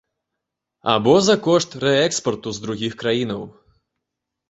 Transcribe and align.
Або 0.93 1.13
за 1.27 1.35
кошт 1.49 1.79
рээкспарту 1.85 2.57
з 2.59 2.65
другіх 2.67 3.01
краінаў. 3.05 3.49